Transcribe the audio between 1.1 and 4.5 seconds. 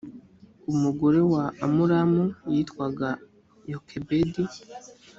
wa amuramu yitwaga yokebedi.